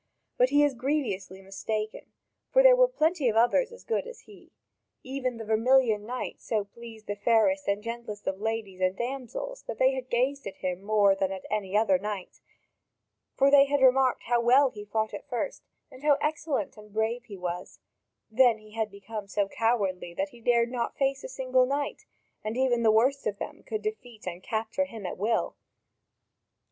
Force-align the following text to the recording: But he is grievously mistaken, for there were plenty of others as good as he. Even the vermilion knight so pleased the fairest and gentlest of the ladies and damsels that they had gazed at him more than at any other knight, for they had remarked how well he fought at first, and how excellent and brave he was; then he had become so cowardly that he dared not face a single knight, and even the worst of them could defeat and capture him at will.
But 0.35 0.49
he 0.49 0.63
is 0.63 0.73
grievously 0.73 1.43
mistaken, 1.43 2.11
for 2.51 2.63
there 2.63 2.75
were 2.75 2.87
plenty 2.87 3.29
of 3.29 3.35
others 3.35 3.71
as 3.71 3.83
good 3.83 4.07
as 4.07 4.21
he. 4.21 4.51
Even 5.03 5.37
the 5.37 5.45
vermilion 5.45 6.07
knight 6.07 6.41
so 6.41 6.63
pleased 6.65 7.05
the 7.05 7.15
fairest 7.15 7.67
and 7.67 7.83
gentlest 7.83 8.25
of 8.25 8.37
the 8.39 8.43
ladies 8.43 8.81
and 8.81 8.95
damsels 8.97 9.61
that 9.67 9.77
they 9.77 9.91
had 9.91 10.09
gazed 10.09 10.47
at 10.47 10.55
him 10.55 10.81
more 10.81 11.13
than 11.13 11.31
at 11.31 11.45
any 11.51 11.77
other 11.77 11.99
knight, 11.99 12.41
for 13.37 13.51
they 13.51 13.65
had 13.65 13.79
remarked 13.79 14.23
how 14.23 14.41
well 14.41 14.71
he 14.71 14.85
fought 14.85 15.13
at 15.13 15.27
first, 15.29 15.61
and 15.91 16.01
how 16.01 16.15
excellent 16.19 16.77
and 16.77 16.93
brave 16.93 17.25
he 17.25 17.37
was; 17.37 17.79
then 18.31 18.57
he 18.57 18.71
had 18.71 18.89
become 18.89 19.27
so 19.27 19.47
cowardly 19.47 20.15
that 20.15 20.29
he 20.29 20.41
dared 20.41 20.71
not 20.71 20.97
face 20.97 21.23
a 21.23 21.29
single 21.29 21.67
knight, 21.67 22.07
and 22.43 22.57
even 22.57 22.81
the 22.81 22.89
worst 22.89 23.27
of 23.27 23.37
them 23.37 23.61
could 23.61 23.83
defeat 23.83 24.25
and 24.25 24.41
capture 24.41 24.85
him 24.85 25.05
at 25.05 25.19
will. 25.19 25.55